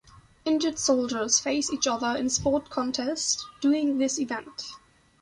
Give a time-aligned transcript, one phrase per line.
[0.45, 4.71] Injured soldiers face each other in sport contest during this event.